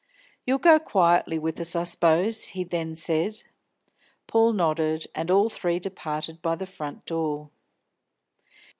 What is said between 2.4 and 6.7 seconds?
he then said. Paul nodded, and all three departed by the